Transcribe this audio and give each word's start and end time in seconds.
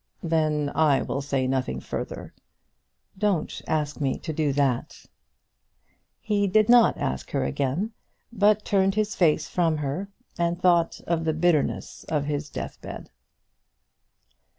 "Then 0.23 0.71
I 0.73 1.03
will 1.03 1.21
say 1.21 1.45
nothing 1.45 1.79
further." 1.79 2.33
"Don't 3.19 3.61
ask 3.67 4.01
me 4.01 4.17
to 4.17 4.33
do 4.33 4.51
that." 4.53 5.05
And 5.05 5.13
he 6.19 6.47
did 6.47 6.69
not 6.69 6.97
ask 6.97 7.29
her 7.29 7.45
again, 7.45 7.91
but 8.33 8.65
turned 8.65 8.95
his 8.95 9.15
face 9.15 9.47
from 9.47 9.77
her 9.77 10.09
and 10.39 10.59
thought 10.59 11.01
of 11.01 11.23
the 11.23 11.33
bitterness 11.35 12.03
of 12.09 12.25
his 12.25 12.49
death 12.49 12.81
bed. 12.81 13.11